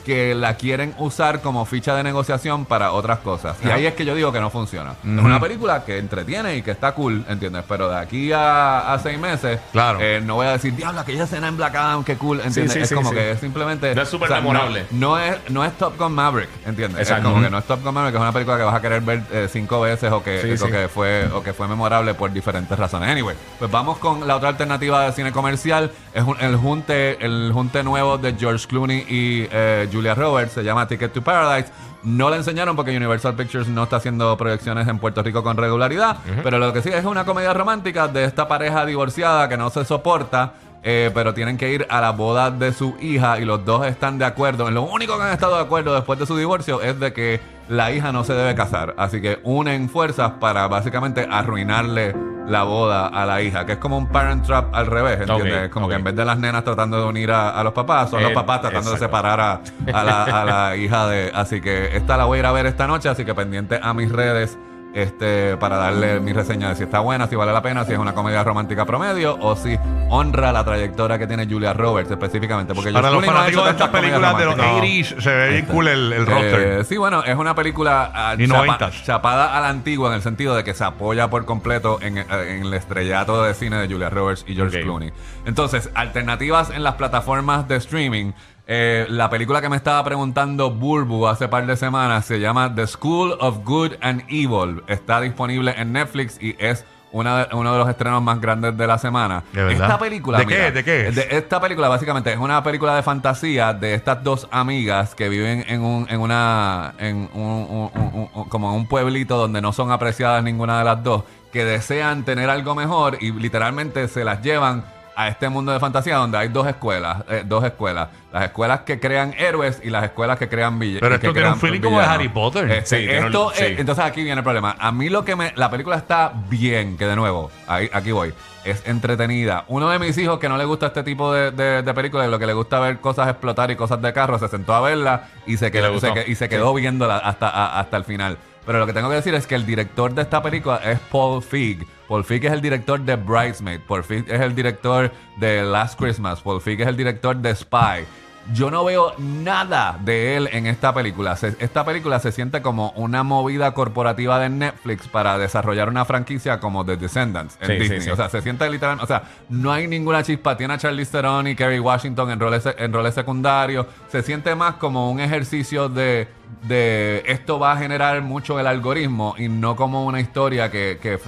que 0.00 0.34
la 0.34 0.54
quieren 0.54 0.94
usar 0.98 1.40
como 1.40 1.64
ficha 1.64 1.94
de 1.94 2.02
negociación 2.02 2.64
para 2.64 2.92
otras 2.92 3.20
cosas. 3.20 3.56
Y 3.62 3.66
Ajá. 3.66 3.74
ahí 3.76 3.86
es 3.86 3.94
que 3.94 4.04
yo 4.04 4.14
digo 4.14 4.32
que 4.32 4.40
no 4.40 4.50
funciona. 4.50 4.92
Es 5.04 5.20
una 5.24 5.40
película 5.40 5.84
que 5.84 5.98
entretiene 5.98 6.56
y 6.56 6.62
que 6.62 6.70
está 6.72 6.92
cool, 6.92 7.24
¿entiendes? 7.28 7.64
Pero 7.68 7.88
de 7.88 7.96
aquí 7.98 8.32
a, 8.32 8.92
a 8.92 8.98
seis 8.98 9.18
meses, 9.18 9.60
Claro. 9.72 9.98
eh, 10.00 10.20
no 10.24 10.34
voy 10.36 10.46
a 10.46 10.52
decir, 10.52 10.74
diablo, 10.74 11.00
aquella 11.00 11.24
escena 11.24 11.48
en 11.48 11.56
Black 11.56 11.74
Adam, 11.74 12.04
qué 12.04 12.16
cool, 12.16 12.40
¿entiendes? 12.40 12.72
sí, 12.72 12.78
es 12.80 12.88
sí, 12.88 12.94
como 12.94 13.10
sí. 13.10 13.14
que 13.16 13.30
es 13.32 13.40
simplemente... 13.40 13.94
No 13.94 14.02
es 14.02 14.08
súper 14.08 14.30
memorable. 14.30 14.86
No, 14.90 15.10
no 15.10 15.18
es, 15.18 15.36
no 15.50 15.64
es 15.64 15.72
Top 15.78 15.96
Gun 15.98 16.12
Maverick, 16.14 16.50
¿entiendes? 16.66 17.00
Exacto. 17.00 17.28
Es 17.28 17.32
como 17.32 17.44
que 17.44 17.50
no 17.50 17.58
es 17.58 17.64
Top 17.64 17.82
Gun 17.82 17.94
Maverick, 17.94 18.14
es 18.16 18.20
una 18.20 18.32
película 18.32 18.56
que 18.56 18.62
vas 18.64 18.74
a 18.74 18.80
querer 18.80 19.02
ver 19.02 19.22
eh, 19.32 19.48
cinco 19.50 19.80
veces 19.80 20.10
o 20.12 20.22
que, 20.22 20.40
Sí, 20.42 20.50
o 20.52 20.66
sí. 20.66 20.72
que 20.72 20.88
fue 20.88 21.28
o 21.32 21.42
que 21.42 21.52
fue 21.52 21.68
memorable 21.68 22.14
por 22.14 22.32
diferentes 22.32 22.78
razones. 22.78 23.08
Anyway, 23.10 23.36
pues 23.58 23.70
vamos 23.70 23.98
con 23.98 24.26
la 24.26 24.36
otra 24.36 24.48
alternativa 24.50 25.04
de 25.04 25.12
cine 25.12 25.32
comercial. 25.32 25.90
Es 26.14 26.22
un- 26.24 26.40
el 26.40 26.56
junte 26.56 27.24
el 27.24 27.50
junte 27.52 27.82
nuevo 27.82 28.18
de 28.18 28.34
George 28.38 28.66
Clooney 28.66 29.04
y 29.08 29.48
eh, 29.50 29.88
Julia 30.00 30.14
Roberts. 30.14 30.52
Se 30.52 30.64
llama 30.64 30.88
Ticket 30.88 31.12
to 31.12 31.22
Paradise. 31.22 31.70
No 32.02 32.30
la 32.30 32.36
enseñaron 32.36 32.74
porque 32.76 32.96
Universal 32.96 33.34
Pictures 33.34 33.68
no 33.68 33.82
está 33.82 33.96
haciendo 33.96 34.34
proyecciones 34.38 34.88
en 34.88 34.98
Puerto 34.98 35.22
Rico 35.22 35.42
con 35.42 35.58
regularidad. 35.58 36.16
Pero 36.42 36.58
lo 36.58 36.72
que 36.72 36.80
sí 36.80 36.88
es 36.88 37.04
una 37.04 37.26
comedia 37.26 37.52
romántica 37.52 38.08
de 38.08 38.24
esta 38.24 38.48
pareja 38.48 38.86
divorciada 38.86 39.48
que 39.50 39.58
no 39.58 39.68
se 39.68 39.84
soporta. 39.84 40.54
eh, 40.82 41.10
pero 41.12 41.34
tienen 41.34 41.58
que 41.58 41.70
ir 41.70 41.86
a 41.90 42.00
la 42.00 42.12
boda 42.12 42.50
de 42.50 42.72
su 42.72 42.96
hija 43.02 43.38
y 43.38 43.44
los 43.44 43.62
dos 43.66 43.84
están 43.86 44.16
de 44.16 44.24
acuerdo. 44.24 44.66
En 44.66 44.72
lo 44.72 44.82
único 44.84 45.18
que 45.18 45.24
han 45.24 45.32
estado 45.32 45.56
de 45.56 45.62
acuerdo 45.62 45.94
después 45.94 46.18
de 46.18 46.24
su 46.24 46.34
divorcio 46.38 46.80
es 46.80 46.98
de 46.98 47.12
que 47.12 47.38
la 47.68 47.92
hija 47.92 48.12
no 48.12 48.24
se 48.24 48.32
debe 48.32 48.54
casar. 48.54 48.94
Así 48.96 49.20
que 49.20 49.40
unen 49.44 49.90
fuerzas 49.90 50.32
para 50.40 50.66
básicamente 50.68 51.28
arruinarle 51.30 52.14
la 52.46 52.62
boda 52.64 53.06
a 53.06 53.26
la 53.26 53.42
hija, 53.42 53.64
que 53.64 53.72
es 53.72 53.78
como 53.78 53.96
un 53.96 54.08
parent 54.08 54.44
trap 54.44 54.74
al 54.74 54.86
revés, 54.86 55.20
¿entiendes? 55.20 55.68
Como 55.70 55.88
que 55.88 55.94
en 55.94 56.04
vez 56.04 56.16
de 56.16 56.24
las 56.24 56.38
nenas 56.38 56.64
tratando 56.64 57.00
de 57.00 57.04
unir 57.06 57.30
a, 57.30 57.50
a 57.50 57.62
los 57.62 57.72
papás, 57.72 58.10
son 58.10 58.22
los 58.22 58.32
Eh, 58.32 58.34
papás 58.34 58.60
tratando 58.60 58.90
de 58.92 58.98
separar 58.98 59.40
a, 59.40 59.60
a 59.92 60.04
la, 60.04 60.24
a 60.24 60.44
la 60.44 60.76
hija 60.82 61.06
de... 61.08 61.30
Así 61.34 61.60
que 61.60 61.96
esta 61.96 62.16
la 62.16 62.24
voy 62.24 62.38
a 62.38 62.40
ir 62.40 62.46
a 62.46 62.52
ver 62.52 62.66
esta 62.66 62.86
noche, 62.86 63.08
así 63.08 63.24
que 63.24 63.34
pendiente 63.34 63.78
a 63.82 63.94
mis 63.94 64.10
redes 64.10 64.58
este 64.94 65.56
para 65.56 65.76
darle 65.76 66.20
mi 66.20 66.32
reseña 66.32 66.68
de 66.70 66.76
si 66.76 66.82
está 66.82 67.00
buena, 67.00 67.26
si 67.26 67.36
vale 67.36 67.52
la 67.52 67.62
pena, 67.62 67.84
si 67.84 67.92
es 67.92 67.98
una 67.98 68.12
comedia 68.14 68.42
romántica 68.42 68.84
promedio 68.84 69.36
o 69.40 69.54
si 69.56 69.78
honra 70.08 70.52
la 70.52 70.64
trayectoria 70.64 71.18
que 71.18 71.26
tiene 71.26 71.46
Julia 71.46 71.72
Roberts 71.72 72.10
específicamente. 72.10 72.74
Porque 72.74 72.90
Para 72.92 73.10
los 73.10 73.24
fanáticos 73.24 73.64
de 73.64 73.70
estas 73.70 73.88
películas 73.90 74.36
de 74.38 74.44
los 74.44 74.54
comedias 74.56 75.12
80s, 75.14 75.20
se 75.20 75.34
ve 75.34 75.48
bien 75.50 75.66
cool 75.66 75.88
el, 75.88 76.12
el 76.12 76.22
eh, 76.22 76.24
roster. 76.24 76.84
sí, 76.84 76.96
bueno, 76.96 77.22
es 77.24 77.36
una 77.36 77.54
película 77.54 78.10
ah, 78.14 78.34
Y 78.36 78.46
chapa- 78.46 78.78
90s. 78.78 79.04
chapada 79.04 79.56
a 79.56 79.60
la 79.60 79.68
antigua 79.68 80.08
en 80.08 80.14
el 80.16 80.22
sentido 80.22 80.54
de 80.56 80.64
que 80.64 80.74
se 80.74 80.84
apoya 80.84 81.30
por 81.30 81.44
completo 81.44 81.98
en, 82.02 82.18
eh, 82.18 82.24
en 82.30 82.62
el 82.66 82.74
estrellato 82.74 83.42
de 83.44 83.54
cine 83.54 83.76
de 83.76 83.86
Julia 83.88 84.10
Roberts 84.10 84.44
y 84.46 84.54
George. 84.54 84.80
Clooney. 84.82 85.12
Entonces, 85.46 85.90
alternativas 85.94 86.70
en 86.70 86.82
las 86.82 86.94
plataformas 86.94 87.68
de 87.68 87.76
streaming. 87.76 88.32
Eh, 88.72 89.04
la 89.08 89.28
película 89.28 89.60
que 89.60 89.68
me 89.68 89.74
estaba 89.74 90.04
preguntando 90.04 90.70
Burbu 90.70 91.26
hace 91.26 91.48
par 91.48 91.66
de 91.66 91.76
semanas 91.76 92.24
se 92.24 92.38
llama 92.38 92.72
The 92.72 92.86
School 92.86 93.36
of 93.40 93.64
Good 93.64 93.94
and 94.00 94.22
Evil. 94.28 94.84
Está 94.86 95.20
disponible 95.20 95.74
en 95.76 95.92
Netflix 95.92 96.40
y 96.40 96.54
es 96.56 96.84
una 97.10 97.46
de- 97.46 97.56
uno 97.56 97.72
de 97.72 97.78
los 97.80 97.88
estrenos 97.88 98.22
más 98.22 98.40
grandes 98.40 98.76
de 98.76 98.86
la 98.86 98.96
semana. 98.96 99.42
¿De? 99.52 99.72
Esta 99.72 99.98
película, 99.98 100.38
¿De 100.38 100.46
qué? 100.46 100.70
¿De 100.70 100.84
qué 100.84 101.08
es? 101.08 101.16
de- 101.16 101.26
esta 101.32 101.60
película 101.60 101.88
básicamente 101.88 102.32
es 102.32 102.38
una 102.38 102.62
película 102.62 102.94
de 102.94 103.02
fantasía 103.02 103.72
de 103.74 103.94
estas 103.94 104.22
dos 104.22 104.46
amigas 104.52 105.16
que 105.16 105.28
viven 105.28 105.64
en 105.66 105.82
un 105.82 106.06
en 106.08 106.20
una 106.20 106.94
en 106.98 107.28
un- 107.34 107.90
un- 107.92 108.28
un- 108.32 108.44
como 108.48 108.70
en 108.70 108.76
un 108.76 108.86
pueblito 108.86 109.36
donde 109.36 109.60
no 109.60 109.72
son 109.72 109.90
apreciadas 109.90 110.44
ninguna 110.44 110.78
de 110.78 110.84
las 110.84 111.02
dos 111.02 111.24
que 111.52 111.64
desean 111.64 112.22
tener 112.24 112.48
algo 112.48 112.76
mejor 112.76 113.18
y 113.20 113.32
literalmente 113.32 114.06
se 114.06 114.24
las 114.24 114.40
llevan 114.42 114.84
a 115.22 115.28
este 115.28 115.48
mundo 115.48 115.72
de 115.72 115.80
fantasía 115.80 116.16
donde 116.16 116.38
hay 116.38 116.48
dos 116.48 116.66
escuelas, 116.66 117.24
eh, 117.28 117.42
dos 117.46 117.62
escuelas, 117.64 118.08
las 118.32 118.44
escuelas 118.44 118.80
que 118.80 118.98
crean 119.00 119.34
héroes 119.38 119.80
y 119.84 119.90
las 119.90 120.04
escuelas 120.04 120.38
que 120.38 120.48
crean 120.48 120.78
villanos. 120.78 121.00
Pero 121.00 121.14
esto 121.16 121.32
tiene 121.32 121.48
un 121.48 121.60
feeling 121.60 121.80
como 121.80 121.98
de 122.00 122.06
Harry 122.14 122.28
Potter. 122.28 122.70
Este, 122.70 122.98
Sí, 123.00 123.08
un- 123.18 123.32
eh, 123.64 123.76
entonces 123.78 124.04
aquí 124.04 124.22
viene 124.22 124.38
el 124.38 124.44
problema. 124.44 124.76
A 124.78 124.92
mí 124.92 125.08
lo 125.08 125.24
que 125.24 125.36
me. 125.36 125.52
La 125.56 125.70
película 125.70 125.96
está 125.96 126.32
bien, 126.48 126.96
que 126.96 127.06
de 127.06 127.16
nuevo, 127.16 127.50
ahí, 127.66 127.90
aquí 127.92 128.12
voy. 128.12 128.32
Es 128.64 128.86
entretenida. 128.86 129.64
Uno 129.68 129.88
de 129.88 129.98
mis 129.98 130.16
hijos 130.18 130.38
que 130.38 130.48
no 130.48 130.58
le 130.58 130.64
gusta 130.66 130.88
este 130.88 131.02
tipo 131.02 131.32
de, 131.32 131.50
de, 131.50 131.82
de 131.82 131.94
películas, 131.94 132.28
y 132.28 132.30
lo 132.30 132.38
que 132.38 132.46
le 132.46 132.52
gusta 132.52 132.78
ver 132.78 132.98
cosas 133.00 133.28
explotar 133.28 133.70
y 133.70 133.76
cosas 133.76 134.02
de 134.02 134.12
carro, 134.12 134.38
se 134.38 134.48
sentó 134.48 134.74
a 134.74 134.80
verla 134.82 135.28
y 135.46 135.56
se 135.56 135.70
quedó, 135.70 135.94
se 136.00 136.08
que- 136.24 136.30
y 136.30 136.34
se 136.34 136.48
quedó 136.48 136.74
viéndola 136.74 137.16
hasta, 137.18 137.48
a- 137.48 137.80
hasta 137.80 137.96
el 137.96 138.04
final. 138.04 138.36
Pero 138.66 138.78
lo 138.78 138.86
que 138.86 138.92
tengo 138.92 139.08
que 139.08 139.16
decir 139.16 139.34
es 139.34 139.46
que 139.46 139.54
el 139.54 139.66
director 139.66 140.14
de 140.14 140.22
esta 140.22 140.42
película 140.42 140.76
es 140.84 140.98
Paul 141.10 141.42
Feig. 141.42 141.86
Paul 142.08 142.24
Feig 142.24 142.44
es 142.44 142.52
el 142.52 142.60
director 142.60 143.00
de 143.00 143.16
Bridesmaid. 143.16 143.80
Paul 143.80 144.04
Feig 144.04 144.24
es 144.28 144.40
el 144.40 144.54
director 144.54 145.10
de 145.38 145.62
Last 145.62 145.98
Christmas. 145.98 146.40
Paul 146.40 146.60
Feig 146.60 146.80
es 146.80 146.86
el 146.88 146.96
director 146.96 147.36
de 147.36 147.54
Spy. 147.54 148.04
Yo 148.52 148.70
no 148.70 148.84
veo 148.84 149.12
nada 149.18 149.98
de 150.02 150.36
él 150.36 150.48
en 150.52 150.66
esta 150.66 150.92
película. 150.92 151.36
Se- 151.36 151.56
esta 151.60 151.84
película 151.84 152.18
se 152.20 152.32
siente 152.32 152.62
como 152.62 152.90
una 152.96 153.22
movida 153.22 153.72
corporativa 153.74 154.38
de 154.40 154.48
Netflix 154.48 155.06
para 155.08 155.38
desarrollar 155.38 155.88
una 155.88 156.04
franquicia 156.04 156.58
como 156.58 156.84
The 156.84 156.96
Descendants 156.96 157.56
en 157.60 157.66
Sí, 157.68 157.72
Disney. 157.74 158.00
sí. 158.00 158.10
O 158.10 158.16
sea, 158.16 158.28
se 158.28 158.42
siente 158.42 158.68
literalmente, 158.68 159.04
o 159.04 159.06
sea, 159.06 159.22
no 159.50 159.70
hay 159.72 159.86
ninguna 159.86 160.22
chispa. 160.22 160.56
Tiene 160.56 160.74
a 160.74 160.78
Charlize 160.78 161.12
Theron 161.12 161.46
y 161.46 161.54
Kerry 161.54 161.78
Washington 161.78 162.30
en 162.30 162.40
roles, 162.40 162.64
en 162.76 162.92
roles 162.92 163.14
secundarios. 163.14 163.86
Se 164.10 164.22
siente 164.22 164.54
más 164.54 164.74
como 164.76 165.10
un 165.10 165.20
ejercicio 165.20 165.88
de, 165.88 166.26
de 166.66 167.22
esto 167.26 167.58
va 167.58 167.72
a 167.72 167.76
generar 167.76 168.20
mucho 168.22 168.58
el 168.58 168.66
algoritmo 168.66 169.34
y 169.38 169.48
no 169.48 169.76
como 169.76 170.04
una 170.06 170.18
historia 170.20 170.70
que, 170.70 170.98
que- 171.00 171.18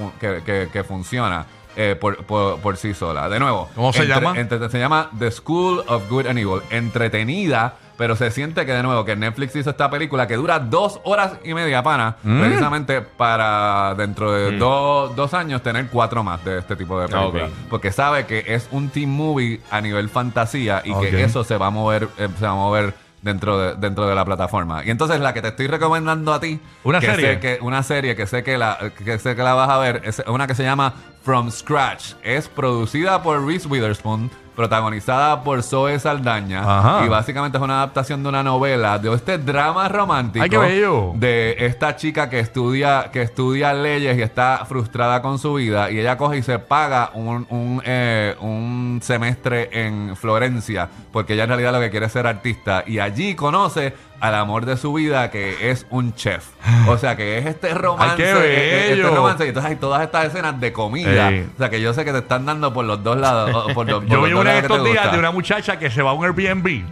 que- 0.45 0.69
que 0.73 0.85
funciona. 0.85 1.47
Eh, 1.77 1.97
por, 2.01 2.25
por- 2.25 2.59
por 2.61 2.77
sí 2.77 2.95
sola. 2.95 3.29
De 3.29 3.39
nuevo, 3.39 3.69
¿Cómo 3.75 3.93
se 3.93 4.07
llama? 4.07 4.39
entre- 4.39 4.69
se 4.69 4.79
llama 4.79 5.11
The 5.19 5.31
School 5.31 5.83
of 5.89 6.09
Good 6.09 6.27
and 6.27 6.39
Evil. 6.39 6.61
Entretenida, 6.71 7.75
pero 7.97 8.17
se 8.17 8.31
siente 8.31 8.65
que 8.67 8.73
de 8.73 8.83
nuevo 8.83 9.05
que 9.05 9.15
Netflix 9.17 9.55
hizo 9.57 9.71
esta 9.71 9.91
película 9.91 10.27
que 10.27 10.35
dura 10.37 10.59
dos 10.59 11.01
horas 11.05 11.35
y 11.45 11.53
media, 11.55 11.83
pana, 11.83 12.17
Mm. 12.23 12.41
precisamente 12.41 13.01
para 13.03 13.95
dentro 13.97 14.33
de 14.33 14.57
dos, 14.59 15.15
dos 15.15 15.35
años 15.35 15.63
tener 15.63 15.87
cuatro 15.89 16.23
más 16.25 16.45
de 16.45 16.59
este 16.59 16.75
tipo 16.77 16.99
de 17.01 17.09
películas. 17.09 17.51
Ok. 17.51 17.57
Porque 17.71 17.93
sabe 17.93 18.27
que 18.27 18.45
es 18.47 18.69
un 18.73 18.89
team 18.89 19.11
movie 19.11 19.61
a 19.71 19.81
nivel 19.81 20.09
fantasía 20.09 20.83
y 20.85 20.95
que 20.95 21.23
eso 21.23 21.45
se 21.45 21.57
va 21.57 21.67
a 21.67 21.71
mover, 21.71 22.09
eh, 22.19 22.29
se 22.39 22.45
va 22.47 22.53
a 22.53 22.57
mover 22.57 22.95
dentro 23.23 23.59
de, 23.59 23.75
dentro 23.77 24.07
de 24.07 24.15
la 24.15 24.25
plataforma. 24.25 24.85
Y 24.85 24.91
entonces 24.91 25.21
la 25.21 25.33
que 25.33 25.41
te 25.43 25.49
estoy 25.49 25.67
recomendando 25.69 26.33
a 26.33 26.41
ti, 26.41 26.61
¿Una 26.85 27.01
que 27.01 27.07
serie? 27.07 27.35
sé 27.35 27.41
que 27.41 27.59
una 27.63 27.83
serie 27.83 28.15
que 28.17 28.27
sé 28.27 28.43
que 28.43 28.59
la 28.59 28.79
que 29.05 29.19
sé 29.19 29.35
que 29.35 29.43
la 29.43 29.55
vas 29.55 29.71
a 29.71 29.79
ver, 29.79 30.03
es 30.05 30.23
una 30.27 30.47
que 30.47 30.55
se 30.55 30.65
llama 30.65 30.93
From 31.25 31.51
Scratch. 31.51 32.15
Es 32.23 32.49
producida 32.49 33.23
por 33.23 33.47
Reese 33.47 33.67
Witherspoon, 33.69 34.31
protagonizada 34.55 35.43
por 35.43 35.63
Zoe 35.63 35.99
Saldaña 35.99 36.61
Ajá. 36.63 37.05
y 37.05 37.09
básicamente 37.09 37.59
es 37.59 37.65
una 37.65 37.77
adaptación 37.79 38.23
de 38.23 38.29
una 38.29 38.43
novela 38.43 38.99
de 38.99 39.13
este 39.15 39.39
drama 39.39 39.89
romántico 39.89 40.43
¡Ay, 40.43 40.51
qué 40.51 40.59
bello! 40.59 41.13
de 41.15 41.57
esta 41.59 41.97
chica 41.97 42.29
que 42.29 42.39
estudia 42.41 43.11
que 43.13 43.23
estudia 43.23 43.73
leyes 43.73 44.17
y 44.19 44.23
está 44.23 44.65
frustrada 44.69 45.23
con 45.23 45.39
su 45.39 45.55
vida 45.55 45.91
y 45.91 45.99
ella 45.99 46.17
coge 46.17 46.39
y 46.39 46.43
se 46.43 46.59
paga 46.59 47.11
un, 47.15 47.47
un, 47.51 47.83
eh, 47.85 48.37
un 48.41 49.01
semestre 49.03 49.71
en 49.73 50.17
Florencia 50.17 50.89
porque 51.13 51.35
ella 51.35 51.45
en 51.45 51.49
realidad 51.51 51.73
lo 51.73 51.81
que 51.81 51.91
quiere 51.91 52.07
es 52.07 52.13
ser 52.13 52.27
artista 52.27 52.85
y 52.87 52.99
allí 52.99 53.35
conoce 53.35 53.95
al 54.23 54.37
amor 54.37 54.67
de 54.67 54.77
su 54.77 54.93
vida 54.93 55.33
que 55.33 55.71
es 55.71 55.85
un 55.91 56.15
chef 56.15 56.47
o 56.87 56.97
sea 56.97 57.17
que 57.17 57.39
es 57.39 57.47
este 57.47 57.75
romance 57.75 58.17
qué 58.17 58.31
eh, 58.31 58.91
este 58.93 58.95
bello! 59.03 59.17
romance 59.17 59.45
y 59.45 59.49
entonces 59.49 59.73
hay 59.73 59.77
todas 59.77 60.01
estas 60.03 60.27
escenas 60.27 60.61
de 60.61 60.73
comida 60.73 61.31
Ey. 61.31 61.51
o 61.53 61.59
sea 61.59 61.69
que 61.71 61.81
yo 61.81 61.93
sé 61.93 62.05
que 62.05 62.13
te 62.13 62.19
están 62.19 62.47
dando 62.47 62.73
por 62.73 62.85
los 62.85 63.03
dos 63.03 63.17
lados 63.17 63.51
o 63.53 63.75
por 63.75 63.85
los, 63.91 64.05
por 64.05 64.09
Yo 64.09 64.23
vi 64.23 64.33
una 64.33 64.53
de 64.53 64.59
estos 64.61 64.85
días 64.85 64.97
gusta. 64.97 65.13
de 65.13 65.19
una 65.19 65.33
muchacha 65.33 65.77
que 65.77 65.91
se 65.91 66.03
va 66.03 66.11
a 66.11 66.13
un 66.13 66.25
Airbnb. 66.25 66.85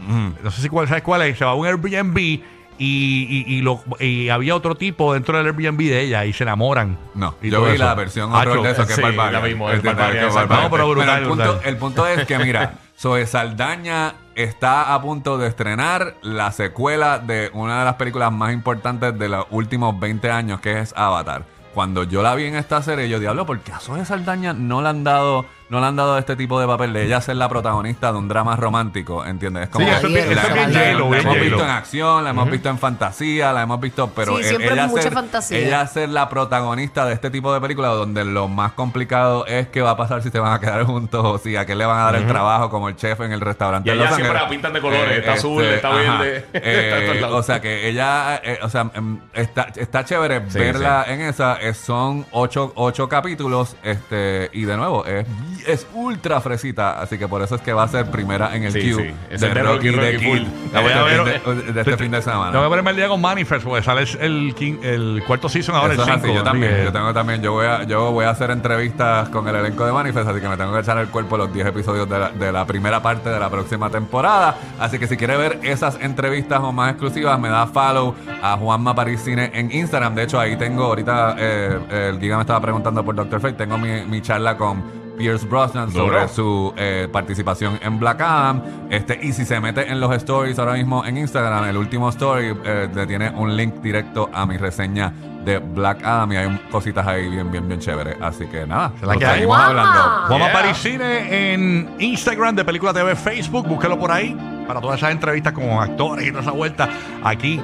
No 0.43 0.51
sé 0.51 0.63
si 0.63 0.69
cuál, 0.69 0.89
sabes 0.89 1.03
cuál 1.03 1.23
es. 1.23 1.39
Se 1.39 1.45
va 1.45 1.53
a 1.53 1.55
un 1.55 1.67
Airbnb 1.67 2.19
y, 2.19 2.43
y, 2.79 3.45
y 3.47 3.61
lo, 3.61 3.83
y 3.99 4.29
había 4.31 4.57
otro 4.57 4.75
tipo 4.75 5.13
dentro 5.13 5.37
del 5.37 5.47
Airbnb 5.47 5.79
de 5.79 6.01
ella 6.01 6.25
y 6.25 6.33
se 6.33 6.45
enamoran. 6.45 6.99
No, 7.15 7.35
Y 7.43 7.51
yo 7.51 7.63
vi 7.65 7.75
eso. 7.75 7.85
la 7.85 7.95
versión 7.95 8.35
Hacho, 8.35 8.51
horror 8.51 8.65
de 8.65 8.71
eso 8.73 8.87
que 8.87 8.95
sí, 8.95 9.01
es 9.01 9.17
Barbarian. 9.17 9.59
la 9.59 9.73
es 9.73 10.35
es. 10.35 10.49
No, 10.49 10.71
pero 10.71 10.89
brutal, 10.89 11.23
el, 11.23 11.29
punto, 11.29 11.61
el 11.63 11.77
punto 11.77 12.07
es 12.07 12.27
que, 12.27 12.39
mira, 12.39 12.75
Zoe 12.99 13.27
Saldaña 13.27 14.15
está 14.43 14.95
a 14.95 15.03
punto 15.03 15.39
de 15.39 15.49
estrenar 15.49 16.17
la 16.23 16.53
secuela 16.53 17.19
de 17.19 17.51
una 17.55 17.81
de 17.81 17.85
las 17.85 17.95
películas 17.95 18.33
más 18.33 18.53
importantes 18.53 19.19
de 19.19 19.29
los 19.29 19.47
últimos 19.51 19.99
20 19.99 20.31
años, 20.31 20.61
que 20.61 20.79
es 20.81 20.93
Avatar. 20.97 21.45
Cuando 21.75 22.03
yo 22.05 22.23
la 22.23 22.35
vi 22.35 22.45
en 22.45 22.57
esta 22.57 22.83
serie, 22.83 23.09
yo 23.09 23.21
diablo, 23.21 23.47
¿por 23.47 23.61
qué 23.61 23.73
a 23.73 23.79
Zoe 23.79 24.05
Saldaña 24.05 24.53
no 24.53 24.83
le 24.83 24.89
han 24.89 25.05
dado, 25.05 25.47
no 25.71 25.81
le 25.81 25.87
han 25.87 25.97
dado 25.97 26.19
este 26.19 26.37
tipo 26.37 26.61
de 26.61 26.67
papel 26.67 26.93
de 26.93 27.05
ella 27.07 27.21
ser 27.21 27.37
la 27.37 27.49
protagonista 27.49 28.13
de 28.13 28.19
un 28.19 28.29
drama 28.29 28.57
romántico? 28.57 29.25
¿Entiendes? 29.25 29.65
Es 29.65 29.69
como 29.71 29.87
Sí, 29.87 29.93
eso 29.93 30.07
es 30.09 30.13
bien- 30.13 30.33
eso 30.33 30.41
es 30.47 30.55
bien 30.55 30.73
la- 30.73 30.79
J-Lo, 30.81 31.05
la 31.05 31.11
bien 31.11 31.21
hemos 31.21 31.25
J-Lo. 31.35 31.45
visto 31.45 31.65
en 31.65 31.71
acción, 31.71 32.25
la 32.25 32.31
hemos 32.31 32.51
visto 32.51 32.69
en 32.69 32.79
fantasía, 32.79 33.53
la 33.53 33.63
hemos 33.63 33.81
visto, 33.81 34.11
pero 34.15 34.33
Sí, 34.37 34.43
el- 34.43 34.49
siempre 34.49 34.73
ella 34.73 34.87
mucha 34.89 35.03
ser, 35.03 35.13
fantasía. 35.13 35.59
ella 35.59 35.87
ser 35.87 36.09
la 36.11 36.29
protagonista 36.29 37.07
de 37.07 37.15
este 37.15 37.31
tipo 37.31 37.53
de 37.55 37.61
películas 37.61 37.93
donde 37.93 38.25
lo 38.25 38.49
más 38.49 38.73
complicado 38.73 39.47
es 39.47 39.69
qué 39.69 39.81
va 39.81 39.91
a 39.91 39.97
pasar 39.97 40.23
si 40.23 40.31
se 40.31 40.39
van 40.39 40.53
a 40.53 40.61
quedar 40.61 40.85
juntos 40.85 41.25
o 41.25 41.39
si 41.39 41.57
a 41.57 41.65
qué 41.67 41.75
le 41.75 41.87
van 41.87 41.99
a 42.01 42.05
dar 42.05 42.17
el 42.17 42.27
trabajo 42.27 42.69
como 42.71 42.89
el 42.89 42.97
chef 42.97 43.21
en 43.21 43.33
el 43.33 43.41
restaurante. 43.41 43.89
Y 43.89 43.93
ella 43.93 44.05
Los 44.07 44.15
siempre 44.17 44.29
Ángeles. 44.29 44.43
la 44.43 44.49
pintan 44.49 44.73
de 44.73 44.81
colores, 44.81 45.19
está 45.19 45.33
azul, 45.35 45.63
está 45.65 45.89
ajá. 45.89 46.19
verde, 46.23 46.47
Eh, 46.53 46.61
está 46.85 46.99
en 46.99 47.07
todos 47.07 47.21
lados. 47.21 47.39
o 47.39 47.43
sea 47.45 47.61
que 47.61 47.89
ella, 47.89 48.37
eh, 48.43 48.59
o 48.63 48.69
sea, 48.69 48.91
em, 48.95 49.21
está, 49.33 49.69
está 49.77 50.05
chévere 50.05 50.43
Sí, 50.49 50.59
verla 50.59 51.05
en 51.07 51.21
esa. 51.21 51.57
eh, 51.61 51.75
son 51.75 52.27
ocho, 52.33 52.73
ocho 52.77 53.09
capítulos 53.09 53.77
este 53.83 54.51
y 54.53 54.65
de 54.65 54.77
nuevo 54.77 55.05
es, 55.07 55.27
es 55.67 55.87
ultra 55.95 56.41
fresita, 56.41 57.01
así 57.01 57.19
que 57.19 57.27
por 57.29 57.43
eso 57.43 57.55
es 57.57 57.61
que 57.63 57.73
va 57.73 57.85
a 57.85 57.89
ser 57.89 58.11
primera 58.11 58.55
en 58.57 58.65
el 58.65 58.73
Sí, 58.73 58.81
queue 58.81 59.09
sí. 59.09 59.15
Es 59.31 59.41
de 59.41 59.49
el 59.49 59.55
de 59.55 59.63
Rocky, 59.63 59.91
Rocky, 59.91 60.13
Rocky 60.13 60.25
full. 60.27 60.39
La 60.73 60.81
voy 60.81 60.93
a 60.93 60.99
de, 60.99 61.05
ver, 61.05 61.35
este- 61.37 61.55
de- 61.55 61.73
de 61.73 61.81
este 61.81 61.97
fin 61.97 62.11
de 62.11 62.23
semana. 62.23 62.51
Tengo 62.53 62.65
que 62.65 62.69
ponerme 62.69 62.91
el 62.91 62.97
día 62.97 63.09
con 63.09 63.21
Manifest 63.21 63.65
porque 63.65 63.83
sale 63.85 64.03
el, 64.21 64.55
el 64.83 65.23
cuarto 65.27 65.49
season 65.49 65.75
ahora, 65.77 65.95
Eso 65.95 66.03
el 66.05 66.09
es 66.09 66.15
así, 66.17 66.27
5. 66.27 66.37
yo 66.39 66.43
también, 66.43 66.85
yo 66.85 66.93
tengo 66.93 67.13
también, 67.13 67.43
yo 67.43 67.53
voy 67.53 67.67
a, 67.67 67.83
yo 67.85 68.13
voy 68.13 68.25
a 68.25 68.31
hacer 68.31 68.51
entrevistas 68.51 69.29
con 69.31 69.47
el 69.49 69.55
elenco 69.57 69.85
de 69.87 69.93
Manifest, 69.93 70.29
así 70.29 70.41
que 70.41 70.49
me 70.49 70.57
tengo 70.57 70.73
que 70.73 70.81
echar 70.81 70.99
el 70.99 71.09
cuerpo 71.09 71.37
los 71.37 71.53
10 71.53 71.67
episodios 71.69 72.09
de 72.09 72.19
la, 72.19 72.31
de 72.31 72.53
la 72.53 72.65
primera 72.67 73.01
parte 73.03 73.29
de 73.31 73.39
la 73.39 73.49
próxima 73.51 73.91
temporada. 73.91 74.57
Así 74.79 74.99
que 74.99 75.07
si 75.07 75.17
quiere 75.17 75.37
ver 75.37 75.59
esas 75.63 75.99
entrevistas 76.01 76.61
o 76.63 76.73
más 76.73 76.91
exclusivas, 76.91 77.39
me 77.39 77.49
da 77.49 77.67
follow 77.67 78.15
a 78.43 78.57
Juanma 78.57 78.95
París 78.95 79.21
Cine 79.25 79.51
en 79.55 79.71
Instagram. 79.73 80.15
De 80.15 80.23
hecho, 80.25 80.39
ahí 80.41 80.57
tengo, 80.57 80.85
ahorita 80.85 81.37
eh, 81.39 81.79
el 82.11 82.21
Giga 82.21 82.37
me 82.37 82.43
estaba 82.43 82.61
preguntando 82.61 83.05
por 83.05 83.15
Dr. 83.15 83.41
Fate, 83.41 83.55
tengo 83.55 83.79
mi, 83.79 84.05
mi 84.07 84.21
charla 84.23 84.57
con 84.57 85.00
Pierce 85.21 85.47
Brosnan 85.47 85.93
sobre 85.93 86.21
Duro. 86.21 86.29
su 86.29 86.73
eh, 86.79 87.07
participación 87.13 87.79
en 87.83 87.99
Black 88.01 88.23
Adam. 88.23 88.63
Este, 88.89 89.19
y 89.23 89.35
si 89.35 89.45
se 89.45 89.61
mete 89.61 89.87
en 89.87 90.01
los 90.01 90.11
stories 90.17 90.59
ahora 90.59 90.73
mismo 90.73 91.05
en 91.05 91.19
Instagram, 91.19 91.65
el 91.69 91.77
último 91.77 92.09
story 92.09 92.55
eh, 92.65 92.89
le 92.95 93.07
tiene 93.07 93.29
un 93.29 93.55
link 93.55 93.75
directo 93.83 94.31
a 94.33 94.47
mi 94.47 94.57
reseña 94.57 95.13
de 95.45 95.59
Black 95.59 96.03
Adam 96.05 96.33
y 96.33 96.37
hay 96.37 96.61
cositas 96.71 97.07
ahí 97.07 97.29
bien, 97.29 97.51
bien, 97.53 97.69
bien 97.69 97.81
chéveres. 97.81 98.17
Así 98.23 98.47
que 98.47 98.67
nada, 98.67 98.93
la 99.03 99.17
que 99.17 99.27
hay. 99.27 99.33
seguimos 99.35 99.57
Guapa. 99.59 99.67
hablando. 99.69 100.01
Vamos 100.31 100.49
a 100.49 100.51
Yeah. 100.51 100.53
París 100.53 100.77
Cine 100.79 101.53
en 101.55 101.91
Instagram 101.99 102.57
de 102.57 102.65
Película 102.65 102.95
TV, 102.95 103.15
Facebook, 103.15 103.69
búsquelo 103.69 103.99
por 103.99 104.11
ahí 104.11 104.35
para 104.67 104.81
todas 104.81 104.99
esas 104.99 105.11
entrevistas 105.11 105.53
con 105.53 105.65
actores 105.71 106.27
y 106.27 106.31
toda 106.31 106.43
esa 106.43 106.53
vuelta 106.53 106.89
aquí 107.23 107.61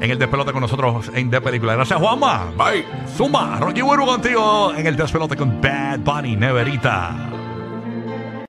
en 0.00 0.10
el 0.10 0.18
despelote 0.18 0.52
con 0.52 0.60
nosotros 0.60 1.10
en 1.14 1.30
De 1.30 1.40
Película. 1.40 1.74
Gracias, 1.74 1.98
Juanma. 1.98 2.52
Bye. 2.56 2.84
Zumba, 3.16 3.58
Rocky 3.60 3.82
Burbu 3.82 4.06
contigo 4.06 4.72
en 4.74 4.86
el 4.86 4.96
despelote 4.96 5.36
con 5.36 5.60
Bad 5.60 6.00
Bunny, 6.00 6.36
Neverita. 6.36 7.37